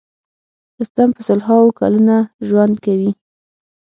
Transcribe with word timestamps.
رستم 0.79 1.09
په 1.15 1.21
سل 1.27 1.39
هاوو 1.47 1.75
کلونه 1.79 2.15
ژوند 2.47 2.75
کوي. 2.85 3.11